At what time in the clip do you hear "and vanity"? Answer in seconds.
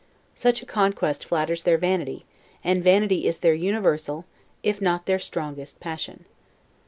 2.63-3.27